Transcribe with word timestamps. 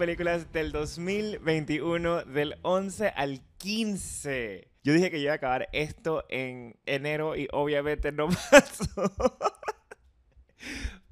películas 0.00 0.50
del 0.50 0.72
2021, 0.72 2.24
del 2.24 2.56
11 2.62 3.08
al 3.08 3.42
15. 3.58 4.66
Yo 4.82 4.94
dije 4.94 5.10
que 5.10 5.18
iba 5.18 5.32
a 5.32 5.34
acabar 5.34 5.68
esto 5.72 6.24
en 6.30 6.74
enero 6.86 7.36
y 7.36 7.48
obviamente 7.52 8.10
no 8.10 8.28
pasó. 8.50 9.12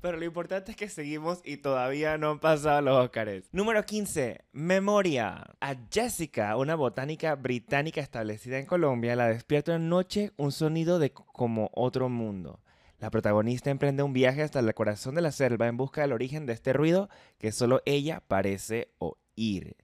Pero 0.00 0.16
lo 0.16 0.24
importante 0.24 0.70
es 0.70 0.76
que 0.78 0.88
seguimos 0.88 1.42
y 1.44 1.58
todavía 1.58 2.16
no 2.16 2.30
han 2.30 2.38
pasado 2.38 2.80
los 2.80 2.96
Óscares. 3.04 3.50
Número 3.52 3.84
15. 3.84 4.46
Memoria. 4.52 5.44
A 5.60 5.76
Jessica, 5.92 6.56
una 6.56 6.74
botánica 6.74 7.34
británica 7.34 8.00
establecida 8.00 8.58
en 8.58 8.64
Colombia, 8.64 9.16
la 9.16 9.28
despierta 9.28 9.72
una 9.72 9.84
noche 9.84 10.32
un 10.38 10.50
sonido 10.50 10.98
de 10.98 11.12
como 11.12 11.70
otro 11.74 12.08
mundo. 12.08 12.62
La 12.98 13.10
protagonista 13.10 13.70
emprende 13.70 14.02
un 14.02 14.12
viaje 14.12 14.42
hasta 14.42 14.58
el 14.58 14.74
corazón 14.74 15.14
de 15.14 15.22
la 15.22 15.30
selva 15.30 15.68
en 15.68 15.76
busca 15.76 16.00
del 16.00 16.12
origen 16.12 16.46
de 16.46 16.52
este 16.52 16.72
ruido 16.72 17.08
que 17.38 17.52
solo 17.52 17.80
ella 17.86 18.22
parece 18.26 18.92
oír. 18.98 19.76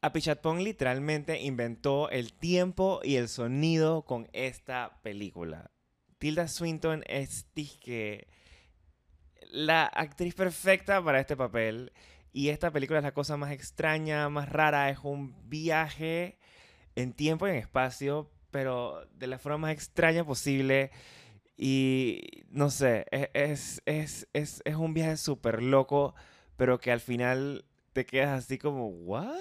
Apichatpong 0.00 0.62
literalmente 0.62 1.40
inventó 1.40 2.08
el 2.10 2.32
tiempo 2.32 3.00
y 3.02 3.16
el 3.16 3.28
sonido 3.28 4.02
con 4.02 4.28
esta 4.32 5.00
película. 5.02 5.72
Tilda 6.18 6.46
Swinton 6.46 7.02
es 7.08 7.46
la 9.50 9.84
actriz 9.86 10.34
perfecta 10.34 11.02
para 11.02 11.20
este 11.20 11.36
papel. 11.36 11.92
Y 12.32 12.50
esta 12.50 12.70
película 12.70 12.98
es 12.98 13.04
la 13.04 13.14
cosa 13.14 13.36
más 13.36 13.50
extraña, 13.50 14.28
más 14.28 14.48
rara. 14.48 14.90
Es 14.90 14.98
un 15.02 15.34
viaje 15.48 16.38
en 16.94 17.12
tiempo 17.12 17.46
y 17.46 17.50
en 17.50 17.56
espacio, 17.56 18.30
pero 18.50 19.06
de 19.14 19.26
la 19.26 19.38
forma 19.38 19.58
más 19.58 19.72
extraña 19.72 20.24
posible. 20.24 20.90
Y 21.56 22.44
no 22.50 22.70
sé, 22.70 23.06
e-, 23.10 23.30
es, 23.32 23.82
es, 23.86 24.28
es, 24.32 24.62
es 24.64 24.74
un 24.74 24.94
viaje 24.94 25.16
súper 25.16 25.62
loco, 25.62 26.14
pero 26.56 26.78
que 26.78 26.92
al 26.92 27.00
final 27.00 27.64
te 27.92 28.04
quedas 28.04 28.44
así 28.44 28.58
como, 28.58 28.88
¿what? 28.88 29.34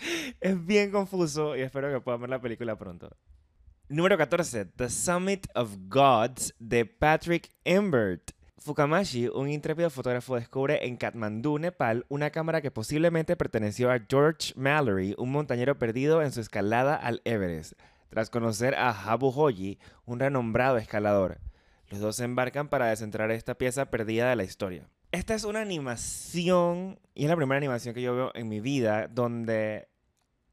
es 0.40 0.66
bien 0.66 0.90
confuso 0.90 1.56
y 1.56 1.62
espero 1.62 1.90
que 1.90 2.00
puedan 2.00 2.20
ver 2.20 2.30
la 2.30 2.40
película 2.40 2.76
pronto. 2.76 3.10
Número 3.88 4.16
14. 4.16 4.66
The 4.66 4.88
Summit 4.88 5.46
of 5.54 5.74
Gods 5.88 6.54
de 6.58 6.84
Patrick 6.84 7.50
Embert. 7.64 8.30
Fukamashi, 8.58 9.26
un 9.28 9.48
intrépido 9.48 9.88
fotógrafo, 9.88 10.36
descubre 10.36 10.86
en 10.86 10.98
Kathmandú, 10.98 11.58
Nepal, 11.58 12.04
una 12.10 12.28
cámara 12.28 12.60
que 12.60 12.70
posiblemente 12.70 13.34
perteneció 13.34 13.90
a 13.90 13.98
George 14.06 14.52
Mallory, 14.54 15.14
un 15.16 15.32
montañero 15.32 15.78
perdido 15.78 16.22
en 16.22 16.30
su 16.30 16.42
escalada 16.42 16.94
al 16.94 17.22
Everest, 17.24 17.72
tras 18.10 18.28
conocer 18.28 18.74
a 18.74 18.90
Habu 18.90 19.32
Hoyi, 19.34 19.78
un 20.04 20.20
renombrado 20.20 20.76
escalador. 20.76 21.38
Los 21.88 22.00
dos 22.00 22.16
se 22.16 22.24
embarcan 22.24 22.68
para 22.68 22.86
descentrar 22.86 23.30
esta 23.30 23.54
pieza 23.54 23.86
perdida 23.86 24.28
de 24.28 24.36
la 24.36 24.44
historia. 24.44 24.88
Esta 25.12 25.34
es 25.34 25.44
una 25.44 25.60
animación, 25.60 27.00
y 27.14 27.24
es 27.24 27.30
la 27.30 27.36
primera 27.36 27.56
animación 27.56 27.94
que 27.94 28.02
yo 28.02 28.14
veo 28.14 28.30
en 28.34 28.48
mi 28.48 28.60
vida, 28.60 29.08
donde 29.08 29.88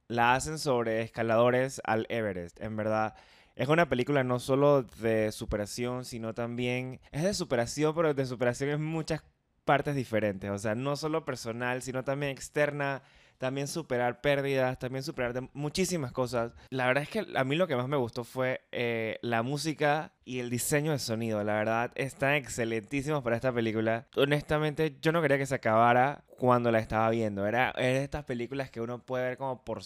la 0.07 0.33
hacen 0.33 0.57
sobre 0.57 1.01
escaladores 1.01 1.81
al 1.83 2.07
Everest. 2.09 2.59
En 2.61 2.75
verdad, 2.75 3.15
es 3.55 3.67
una 3.67 3.89
película 3.89 4.23
no 4.23 4.39
solo 4.39 4.83
de 4.83 5.31
superación, 5.31 6.05
sino 6.05 6.33
también 6.33 7.01
es 7.11 7.23
de 7.23 7.33
superación, 7.33 7.93
pero 7.95 8.13
de 8.13 8.25
superación 8.25 8.69
en 8.69 8.83
muchas 8.83 9.23
partes 9.65 9.95
diferentes. 9.95 10.49
O 10.49 10.57
sea, 10.57 10.75
no 10.75 10.95
solo 10.95 11.25
personal, 11.25 11.81
sino 11.81 12.03
también 12.03 12.31
externa. 12.31 13.03
También 13.37 13.67
superar 13.67 14.21
pérdidas, 14.21 14.79
también 14.79 15.03
superar 15.03 15.49
muchísimas 15.53 16.11
cosas. 16.11 16.53
La 16.69 16.87
verdad 16.87 17.03
es 17.03 17.09
que 17.09 17.25
a 17.35 17.43
mí 17.43 17.55
lo 17.55 17.67
que 17.67 17.75
más 17.75 17.87
me 17.87 17.97
gustó 17.97 18.23
fue 18.23 18.61
eh, 18.71 19.19
la 19.21 19.43
música 19.43 20.13
y 20.25 20.39
el 20.39 20.49
diseño 20.49 20.91
de 20.91 20.99
sonido. 20.99 21.43
La 21.43 21.53
verdad, 21.53 21.91
están 21.95 22.33
excelentísimos 22.33 23.23
para 23.23 23.35
esta 23.35 23.53
película. 23.53 24.07
Honestamente, 24.15 24.97
yo 25.01 25.11
no 25.11 25.21
quería 25.21 25.37
que 25.37 25.45
se 25.45 25.55
acabara 25.55 26.23
cuando 26.37 26.71
la 26.71 26.79
estaba 26.79 27.09
viendo. 27.09 27.45
Era, 27.45 27.71
era 27.77 27.99
de 27.99 28.03
estas 28.03 28.23
películas 28.23 28.71
que 28.71 28.81
uno 28.81 29.05
puede 29.05 29.25
ver 29.25 29.37
como 29.37 29.63
por 29.63 29.81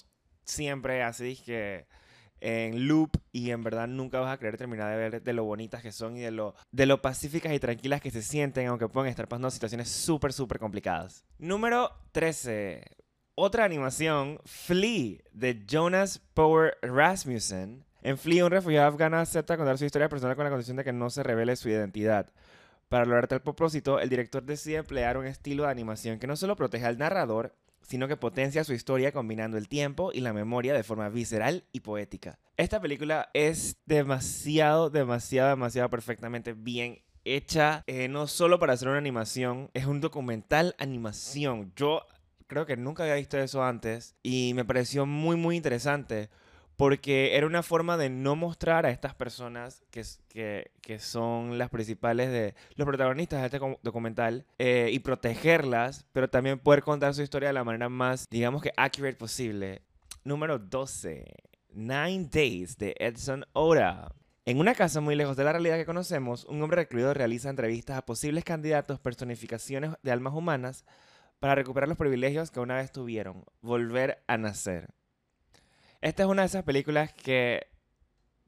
siempre, 0.46 1.04
así 1.04 1.36
que 1.36 1.88
en 2.42 2.88
loop 2.88 3.12
y 3.32 3.52
en 3.52 3.64
verdad 3.64 3.88
nunca 3.88 4.20
vas 4.20 4.34
a 4.34 4.40
querer 4.40 4.58
terminar 4.58 4.90
de 4.92 4.98
ver 4.98 5.22
de 5.22 5.34
lo 5.34 5.44
bonitas 5.46 5.82
que 5.82 5.92
son 5.92 6.18
y 6.18 6.22
de 6.22 6.32
lo, 6.32 6.56
de 6.72 6.88
lo 6.88 7.02
pacíficas 7.02 7.54
y 7.54 7.60
tranquilas 7.60 8.02
que 8.02 8.12
se 8.12 8.24
sienten, 8.24 8.68
aunque 8.68 8.90
pueden 8.90 9.10
estar 9.10 9.28
pasando 9.28 9.52
situaciones 9.52 9.90
súper, 9.90 10.34
súper 10.34 10.60
complicadas. 10.60 11.24
Número 11.38 11.92
13. 12.12 13.01
Otra 13.44 13.66
animación, 13.66 14.40
Flea, 14.46 15.18
de 15.34 15.64
Jonas 15.68 16.22
Power 16.36 16.78
Rasmussen. 16.84 17.84
En 18.04 18.20
Flea, 18.20 18.46
un 18.46 18.52
refugiado 18.52 18.88
afgano 18.88 19.18
acepta 19.18 19.58
contar 19.58 19.80
su 19.80 19.86
historia 19.86 20.10
personal 20.10 20.36
con 20.36 20.44
la 20.44 20.52
condición 20.52 20.78
de 20.78 20.84
que 20.84 20.94
no 20.94 21.10
se 21.10 21.24
revele 21.24 21.56
su 21.56 21.68
identidad. 21.68 22.30
Para 22.88 23.06
lograr 23.06 23.28
tal 23.28 23.42
propósito, 23.42 24.00
el 24.00 24.10
director 24.10 24.44
decide 24.44 24.76
emplear 24.76 25.18
un 25.18 25.26
estilo 25.26 25.64
de 25.64 25.72
animación 25.72 26.20
que 26.20 26.28
no 26.28 26.36
solo 26.36 26.56
protege 26.56 26.86
al 26.86 27.00
narrador, 27.00 27.56
sino 27.82 28.08
que 28.08 28.16
potencia 28.16 28.64
su 28.64 28.74
historia 28.74 29.12
combinando 29.12 29.58
el 29.58 29.68
tiempo 29.68 30.12
y 30.14 30.20
la 30.20 30.34
memoria 30.34 30.76
de 30.76 30.84
forma 30.84 31.10
visceral 31.10 31.64
y 31.72 31.80
poética. 31.80 32.38
Esta 32.58 32.80
película 32.80 33.32
es 33.34 33.76
demasiado, 33.88 34.92
demasiado, 34.92 35.50
demasiado 35.50 35.90
perfectamente 35.90 36.54
bien 36.54 37.02
hecha, 37.26 37.84
eh, 37.88 38.08
no 38.08 38.28
solo 38.28 38.60
para 38.60 38.74
hacer 38.74 38.88
una 38.88 39.00
animación, 39.00 39.72
es 39.74 39.88
un 39.88 40.00
documental 40.00 40.76
animación. 40.78 41.74
Yo 41.76 42.04
creo 42.52 42.66
que 42.66 42.76
nunca 42.76 43.04
había 43.04 43.16
visto 43.16 43.38
eso 43.38 43.64
antes 43.64 44.14
y 44.24 44.52
me 44.56 44.66
pareció 44.66 45.06
muy, 45.06 45.38
muy 45.38 45.56
interesante 45.56 46.30
porque 46.76 47.38
era 47.38 47.48
una 47.48 47.64
forma 47.64 47.96
de 47.96 48.10
no 48.10 48.36
mostrar 48.36 48.86
a 48.86 48.90
estas 48.90 49.16
personas 49.16 49.84
que, 49.90 50.04
que, 50.82 51.00
son 51.00 51.58
las 51.58 51.70
principales 51.70 52.30
de 52.30 52.54
los 52.76 52.86
protagonistas 52.86 53.40
de 53.40 53.46
este 53.46 53.78
documental 53.84 54.46
eh, 54.60 54.90
y 54.92 55.00
protegerlas, 55.00 56.06
pero 56.12 56.30
también 56.30 56.60
poder 56.60 56.84
contar 56.84 57.14
su 57.14 57.22
historia 57.22 57.48
de 57.48 57.54
la 57.54 57.64
manera 57.64 57.88
más, 57.88 58.28
digamos 58.30 58.62
que 58.62 58.74
accurate 58.76 59.16
posible. 59.16 59.82
Número 60.26 60.60
12. 60.60 61.24
Nine 61.74 62.28
Days 62.30 62.78
de 62.78 62.98
Edson 63.00 63.46
Ora. 63.54 64.12
En 64.44 64.60
una 64.60 64.76
casa 64.76 65.00
muy 65.00 65.16
lejos 65.16 65.38
de 65.38 65.46
la 65.46 65.54
realidad 65.54 65.78
que 65.78 65.86
conocemos, 65.86 66.44
un 66.44 66.62
hombre 66.62 66.82
recluido 66.82 67.14
realiza 67.14 67.50
entrevistas 67.50 67.96
a 67.98 68.06
posibles 68.06 68.44
candidatos, 68.44 69.00
personificaciones 69.00 69.92
de 70.04 70.12
almas 70.12 70.34
humanas, 70.34 70.84
para 71.42 71.56
recuperar 71.56 71.90
los 71.90 71.98
privilegios 71.98 72.52
que 72.52 72.60
una 72.60 72.76
vez 72.76 72.92
tuvieron, 72.92 73.44
volver 73.62 74.24
a 74.28 74.38
nacer. 74.38 74.94
Esta 76.00 76.22
es 76.22 76.30
una 76.30 76.44
de 76.44 76.46
esas 76.46 76.64
películas 76.64 77.12
que 77.14 77.66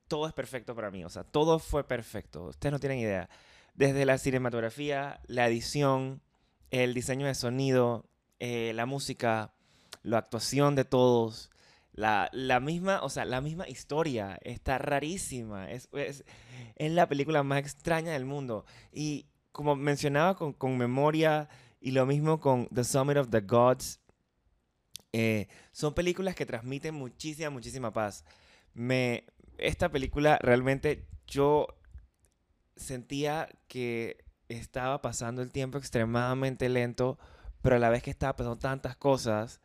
todo 0.07 0.27
es 0.27 0.33
perfecto 0.33 0.75
para 0.75 0.91
mí. 0.91 1.03
O 1.03 1.09
sea, 1.09 1.23
todo 1.23 1.57
fue 1.57 1.87
perfecto. 1.87 2.43
Ustedes 2.45 2.71
no 2.71 2.77
tienen 2.77 2.99
idea. 2.99 3.29
Desde 3.73 4.05
la 4.05 4.19
cinematografía, 4.19 5.21
la 5.25 5.47
edición, 5.47 6.21
el 6.69 6.93
diseño 6.93 7.25
de 7.25 7.33
sonido, 7.33 8.05
eh, 8.39 8.73
la 8.75 8.85
música, 8.85 9.55
la 10.03 10.19
actuación 10.19 10.75
de 10.75 10.85
todos, 10.85 11.49
la, 11.93 12.29
misma, 12.61 13.01
o 13.01 13.09
sea, 13.09 13.25
la 13.25 13.41
misma 13.41 13.67
historia 13.67 14.37
está 14.43 14.77
rarísima. 14.77 15.71
Es, 15.71 15.89
es, 15.93 16.23
la 16.77 17.09
película 17.09 17.41
más 17.41 17.57
extraña 17.57 18.11
del 18.11 18.25
mundo. 18.25 18.65
Y 18.91 19.25
como 19.51 19.75
mencionaba 19.75 20.35
con, 20.35 20.53
con 20.53 20.77
memoria 20.77 21.49
y 21.83 21.91
lo 21.91 22.05
mismo 22.05 22.39
con 22.39 22.67
The 22.67 22.85
Summit 22.85 23.17
of 23.17 23.29
the 23.29 23.41
Gods, 23.41 23.99
eh, 25.11 25.49
son 25.73 25.94
películas 25.94 26.33
que 26.33 26.45
transmiten 26.45 26.95
muchísima, 26.95 27.49
muchísima 27.49 27.91
paz. 27.91 28.23
Me, 28.73 29.25
esta 29.57 29.89
película 29.89 30.39
realmente 30.41 31.05
yo 31.27 31.67
sentía 32.77 33.49
que 33.67 34.23
estaba 34.47 35.01
pasando 35.01 35.41
el 35.41 35.51
tiempo 35.51 35.77
extremadamente 35.77 36.69
lento, 36.69 37.19
pero 37.61 37.75
a 37.75 37.79
la 37.79 37.89
vez 37.89 38.01
que 38.01 38.11
estaba 38.11 38.38
pasando 38.38 38.57
tantas 38.57 38.95
cosas, 38.95 39.59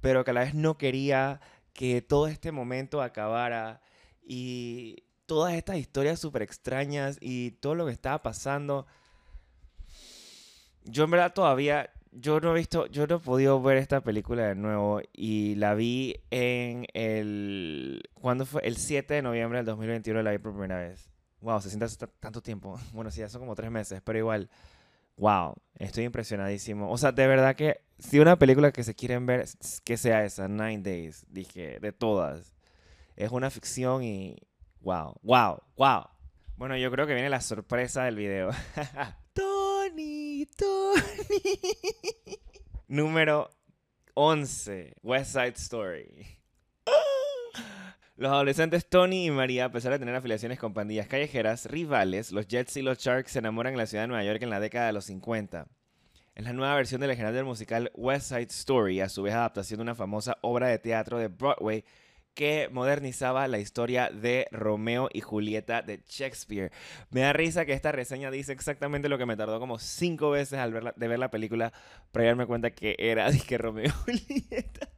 pero 0.00 0.24
que 0.24 0.32
a 0.32 0.34
la 0.34 0.40
vez 0.40 0.54
no 0.54 0.76
quería 0.76 1.40
que 1.72 2.02
todo 2.02 2.26
este 2.26 2.50
momento 2.50 3.00
acabara 3.00 3.80
y 4.20 5.04
todas 5.26 5.54
estas 5.54 5.76
historias 5.76 6.18
súper 6.18 6.42
extrañas 6.42 7.16
y 7.20 7.52
todo 7.52 7.76
lo 7.76 7.86
que 7.86 7.92
estaba 7.92 8.22
pasando. 8.22 8.88
Yo 10.84 11.04
en 11.04 11.10
verdad 11.10 11.32
todavía, 11.32 11.90
yo 12.12 12.40
no 12.40 12.52
he 12.52 12.58
visto, 12.58 12.86
yo 12.86 13.06
no 13.06 13.16
he 13.16 13.18
podido 13.18 13.60
ver 13.62 13.78
esta 13.78 14.02
película 14.02 14.46
de 14.48 14.54
nuevo 14.54 15.00
y 15.12 15.54
la 15.56 15.74
vi 15.74 16.20
en 16.30 16.86
el, 16.94 18.02
¿cuándo 18.14 18.46
fue? 18.46 18.62
El 18.66 18.76
7 18.76 19.14
de 19.14 19.22
noviembre 19.22 19.58
del 19.58 19.66
2021 19.66 20.22
la 20.22 20.30
vi 20.30 20.38
por 20.38 20.52
primera 20.52 20.78
vez. 20.78 21.10
Wow, 21.40 21.60
se 21.60 21.70
siente 21.70 21.86
tanto 22.20 22.42
tiempo. 22.42 22.78
Bueno, 22.92 23.10
sí, 23.10 23.20
ya 23.20 23.28
son 23.28 23.40
como 23.40 23.54
tres 23.54 23.70
meses, 23.70 24.00
pero 24.04 24.18
igual, 24.18 24.50
wow, 25.16 25.54
estoy 25.78 26.04
impresionadísimo. 26.04 26.90
O 26.90 26.98
sea, 26.98 27.12
de 27.12 27.26
verdad 27.26 27.56
que 27.56 27.80
si 27.98 28.18
una 28.20 28.38
película 28.38 28.72
que 28.72 28.84
se 28.84 28.94
quieren 28.94 29.26
ver, 29.26 29.46
que 29.84 29.96
sea 29.96 30.24
esa, 30.24 30.48
Nine 30.48 30.82
Days, 30.82 31.26
dije, 31.28 31.78
de 31.80 31.92
todas. 31.92 32.54
Es 33.16 33.30
una 33.30 33.50
ficción 33.50 34.02
y 34.02 34.36
wow, 34.80 35.14
wow, 35.22 35.62
wow. 35.76 36.04
Bueno, 36.56 36.76
yo 36.76 36.90
creo 36.90 37.06
que 37.06 37.14
viene 37.14 37.30
la 37.30 37.40
sorpresa 37.40 38.04
del 38.04 38.16
video. 38.16 38.50
Número 42.88 43.50
11. 44.14 44.94
West 45.02 45.32
Side 45.32 45.54
Story. 45.56 46.38
Los 48.16 48.30
adolescentes 48.30 48.88
Tony 48.88 49.26
y 49.26 49.30
María, 49.32 49.64
a 49.64 49.72
pesar 49.72 49.90
de 49.90 49.98
tener 49.98 50.14
afiliaciones 50.14 50.60
con 50.60 50.72
pandillas 50.72 51.08
callejeras 51.08 51.66
rivales, 51.66 52.30
los 52.30 52.46
Jets 52.46 52.76
y 52.76 52.82
los 52.82 52.98
Sharks 52.98 53.32
se 53.32 53.40
enamoran 53.40 53.72
en 53.72 53.78
la 53.78 53.86
ciudad 53.86 54.04
de 54.04 54.08
Nueva 54.08 54.22
York 54.22 54.40
en 54.42 54.50
la 54.50 54.60
década 54.60 54.86
de 54.86 54.92
los 54.92 55.06
50. 55.06 55.66
Es 56.36 56.44
la 56.44 56.52
nueva 56.52 56.76
versión 56.76 57.00
del 57.00 57.10
legendario 57.10 57.44
musical 57.44 57.90
West 57.94 58.28
Side 58.28 58.48
Story, 58.50 59.00
a 59.00 59.08
su 59.08 59.22
vez 59.22 59.34
adaptación 59.34 59.78
de 59.78 59.82
una 59.82 59.94
famosa 59.96 60.38
obra 60.42 60.68
de 60.68 60.78
teatro 60.78 61.18
de 61.18 61.28
Broadway 61.28 61.84
que 62.34 62.68
modernizaba 62.70 63.48
la 63.48 63.58
historia 63.58 64.10
de 64.10 64.48
Romeo 64.50 65.08
y 65.12 65.20
Julieta 65.20 65.82
de 65.82 66.02
Shakespeare. 66.08 66.72
Me 67.10 67.20
da 67.20 67.32
risa 67.32 67.64
que 67.64 67.72
esta 67.72 67.92
reseña 67.92 68.30
dice 68.30 68.52
exactamente 68.52 69.08
lo 69.08 69.18
que 69.18 69.26
me 69.26 69.36
tardó 69.36 69.60
como 69.60 69.78
cinco 69.78 70.30
veces 70.30 70.58
al 70.58 70.72
ver 70.72 70.94
de 70.94 71.08
ver 71.08 71.18
la 71.18 71.30
película 71.30 71.72
para 72.12 72.26
darme 72.26 72.46
cuenta 72.46 72.70
que 72.70 72.96
era 72.98 73.30
Romeo 73.58 73.86
y 73.86 73.88
Julieta. 73.88 74.93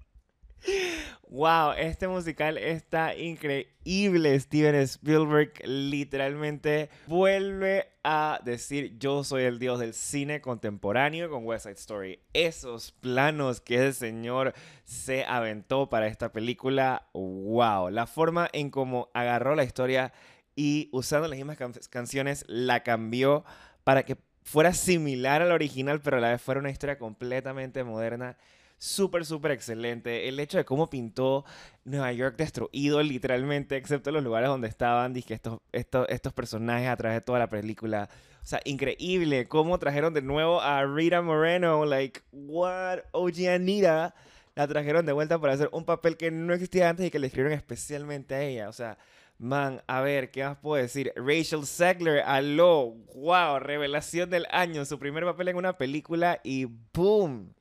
Wow, 1.29 1.73
este 1.73 2.06
musical 2.08 2.56
está 2.56 3.17
increíble. 3.17 4.38
Steven 4.38 4.76
Spielberg 4.76 5.53
literalmente 5.64 6.88
vuelve 7.06 7.88
a 8.05 8.41
decir 8.44 8.97
yo 8.99 9.25
soy 9.25 9.43
el 9.43 9.58
dios 9.58 9.81
del 9.81 9.93
cine 9.93 10.41
contemporáneo 10.41 11.29
con 11.29 11.44
West 11.44 11.64
Side 11.64 11.75
Story. 11.75 12.20
Esos 12.32 12.93
planos 12.93 13.61
que 13.61 13.75
ese 13.75 13.93
señor 13.93 14.55
se 14.85 15.25
aventó 15.25 15.88
para 15.88 16.06
esta 16.06 16.32
película, 16.32 17.08
wow. 17.12 17.91
La 17.91 18.06
forma 18.06 18.49
en 18.53 18.70
cómo 18.70 19.11
agarró 19.12 19.56
la 19.56 19.64
historia 19.64 20.12
y 20.55 20.88
usando 20.93 21.29
las 21.29 21.37
mismas 21.37 21.58
canciones 21.91 22.44
la 22.47 22.82
cambió 22.82 23.44
para 23.82 24.05
que 24.05 24.17
fuera 24.43 24.73
similar 24.73 25.43
al 25.43 25.50
original, 25.50 26.00
pero 26.00 26.19
a 26.19 26.20
la 26.20 26.31
vez 26.31 26.41
fuera 26.41 26.61
una 26.61 26.70
historia 26.70 26.99
completamente 26.99 27.82
moderna 27.82 28.37
súper, 28.78 29.25
súper 29.25 29.52
excelente. 29.52 30.28
El 30.28 30.40
hecho 30.40 30.58
de 30.58 30.64
cómo 30.64 30.88
pintó 30.90 31.44
Nueva 31.84 32.12
York 32.12 32.37
destruido 32.37 33.02
literalmente, 33.02 33.76
excepto 33.76 34.11
los 34.11 34.23
lugares 34.23 34.49
donde 34.49 34.69
estaban 34.69 35.12
dije, 35.12 35.34
estos, 35.34 35.61
estos, 35.73 36.06
estos 36.08 36.32
personajes 36.32 36.88
a 36.88 36.96
través 36.96 37.19
de 37.19 37.20
toda 37.23 37.38
la 37.38 37.49
película. 37.49 38.08
O 38.43 38.46
sea, 38.46 38.61
increíble 38.64 39.49
cómo 39.49 39.78
trajeron 39.78 40.14
de 40.14 40.23
nuevo 40.23 40.61
a 40.61 40.84
Rita 40.84 41.23
Moreno, 41.23 41.84
like, 41.84 42.20
what, 42.32 43.00
OG 43.12 43.49
Anita. 43.49 44.14
La 44.55 44.67
trajeron 44.67 45.05
de 45.05 45.12
vuelta 45.12 45.38
para 45.38 45.52
hacer 45.52 45.69
un 45.72 45.84
papel 45.84 46.17
que 46.17 46.31
no 46.31 46.55
existía 46.55 46.88
antes 46.88 47.06
y 47.06 47.11
que 47.11 47.19
le 47.19 47.26
escribieron 47.26 47.58
especialmente 47.58 48.34
a 48.34 48.43
ella. 48.43 48.69
O 48.69 48.72
sea, 48.72 48.96
Man, 49.38 49.82
a 49.87 50.00
ver, 50.00 50.31
¿qué 50.31 50.44
más 50.44 50.56
puedo 50.56 50.82
decir? 50.82 51.12
Rachel 51.14 51.67
Zegler, 51.67 52.20
aló, 52.20 52.94
wow, 53.14 53.58
revelación 53.58 54.31
del 54.31 54.46
año, 54.50 54.87
su 54.87 54.99
primer 54.99 55.25
papel 55.25 55.49
en 55.49 55.56
una 55.56 55.76
película 55.76 56.40
y 56.43 56.67
boom, 56.94 57.55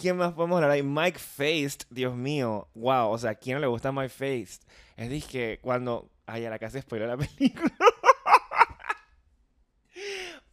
¿Quién 0.00 0.16
más 0.16 0.32
podemos 0.32 0.56
hablar 0.56 0.70
ahí? 0.72 0.82
Mike 0.82 1.18
Faced, 1.18 1.86
Dios 1.90 2.14
mío. 2.14 2.68
Wow, 2.74 3.10
o 3.10 3.18
sea, 3.18 3.30
¿a 3.30 3.34
quién 3.34 3.54
no 3.54 3.60
le 3.60 3.66
gusta 3.66 3.92
Mike 3.92 4.10
Faced? 4.10 4.62
Es 4.96 5.24
que 5.26 5.58
cuando. 5.62 6.10
Ay, 6.26 6.44
a 6.44 6.50
la 6.50 6.58
casa 6.58 6.80
spoiló 6.80 7.06
la 7.06 7.16
película. 7.38 7.72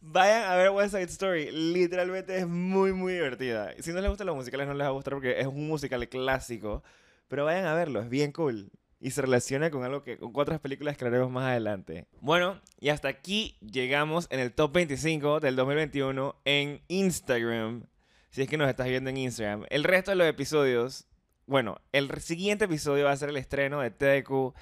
Vayan 0.00 0.44
a 0.44 0.54
ver 0.56 0.70
West 0.70 0.94
Side 0.94 1.04
Story. 1.04 1.50
Literalmente 1.50 2.36
es 2.38 2.46
muy, 2.46 2.92
muy 2.92 3.14
divertida. 3.14 3.74
Si 3.80 3.92
no 3.92 4.00
les 4.00 4.08
gustan 4.08 4.26
los 4.26 4.36
musicales, 4.36 4.66
no 4.66 4.74
les 4.74 4.84
va 4.84 4.90
a 4.90 4.92
gustar 4.92 5.14
porque 5.14 5.40
es 5.40 5.46
un 5.46 5.66
musical 5.66 6.08
clásico. 6.08 6.82
Pero 7.28 7.44
vayan 7.44 7.66
a 7.66 7.74
verlo, 7.74 8.00
es 8.00 8.08
bien 8.08 8.30
cool. 8.32 8.70
Y 9.00 9.10
se 9.10 9.22
relaciona 9.22 9.70
con 9.70 9.82
algo 9.82 10.02
que 10.02 10.18
con 10.18 10.30
otras 10.34 10.60
películas 10.60 10.96
que 10.96 11.04
haremos 11.04 11.30
más 11.30 11.50
adelante. 11.50 12.06
Bueno, 12.20 12.60
y 12.78 12.90
hasta 12.90 13.08
aquí 13.08 13.58
llegamos 13.60 14.26
en 14.30 14.40
el 14.40 14.52
top 14.52 14.72
25 14.72 15.40
del 15.40 15.56
2021 15.56 16.36
en 16.44 16.80
Instagram 16.88 17.86
si 18.34 18.42
es 18.42 18.48
que 18.48 18.56
nos 18.56 18.68
estás 18.68 18.88
viendo 18.88 19.10
en 19.10 19.16
Instagram. 19.16 19.64
El 19.70 19.84
resto 19.84 20.10
de 20.10 20.16
los 20.16 20.26
episodios, 20.26 21.06
bueno, 21.46 21.76
el 21.92 22.10
siguiente 22.20 22.64
episodio 22.64 23.04
va 23.04 23.12
a 23.12 23.16
ser 23.16 23.28
el 23.28 23.36
estreno 23.36 23.80
de 23.80 23.92
TDQ 23.92 24.52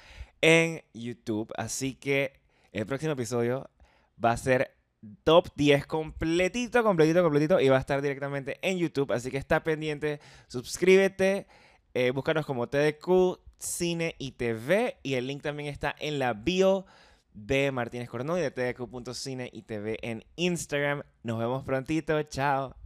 en 0.41 0.83
YouTube. 0.93 1.51
Así 1.57 1.95
que 1.95 2.33
el 2.71 2.85
próximo 2.85 3.13
episodio 3.13 3.71
va 4.23 4.33
a 4.33 4.37
ser 4.37 4.75
top 5.23 5.47
10 5.55 5.87
completito, 5.87 6.83
completito, 6.83 7.23
completito 7.23 7.59
y 7.59 7.69
va 7.69 7.77
a 7.77 7.79
estar 7.79 7.99
directamente 8.03 8.59
en 8.61 8.77
YouTube. 8.77 9.11
Así 9.11 9.31
que 9.31 9.37
está 9.37 9.63
pendiente, 9.63 10.19
suscríbete, 10.45 11.47
eh, 11.95 12.11
búscanos 12.11 12.45
como 12.45 12.69
TDQ, 12.69 13.39
Cine 13.57 14.13
y 14.19 14.33
TV 14.33 14.97
y 15.01 15.15
el 15.15 15.25
link 15.25 15.41
también 15.41 15.69
está 15.69 15.95
en 15.97 16.19
la 16.19 16.33
bio 16.33 16.85
de 17.33 17.71
Martínez 17.71 18.07
Coronó 18.07 18.37
y 18.37 18.41
de 18.41 18.51
tdq.cine 18.51 19.49
y 19.51 19.63
TV 19.63 19.97
en 20.03 20.23
Instagram. 20.35 21.01
Nos 21.23 21.39
vemos 21.39 21.63
prontito, 21.63 22.21
chao. 22.21 22.82